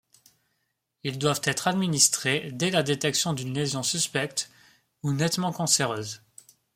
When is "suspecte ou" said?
3.83-5.13